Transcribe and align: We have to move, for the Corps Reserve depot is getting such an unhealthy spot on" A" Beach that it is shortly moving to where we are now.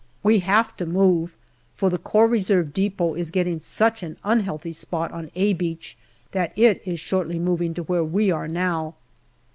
We 0.23 0.39
have 0.39 0.75
to 0.77 0.87
move, 0.87 1.37
for 1.75 1.91
the 1.91 1.99
Corps 1.99 2.25
Reserve 2.27 2.73
depot 2.73 3.13
is 3.13 3.29
getting 3.29 3.59
such 3.59 4.01
an 4.01 4.17
unhealthy 4.23 4.73
spot 4.73 5.11
on" 5.11 5.29
A" 5.35 5.53
Beach 5.53 5.95
that 6.31 6.53
it 6.55 6.81
is 6.87 6.99
shortly 6.99 7.37
moving 7.37 7.75
to 7.75 7.83
where 7.83 8.03
we 8.03 8.31
are 8.31 8.47
now. 8.47 8.95